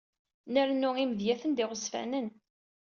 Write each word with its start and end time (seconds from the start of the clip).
Nrennu 0.53 0.91
imedyaten 1.03 1.51
d 1.53 1.59
iɣezfanen. 1.63 2.27